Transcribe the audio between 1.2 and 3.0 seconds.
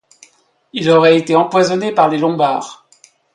empoisonné par les Lombards.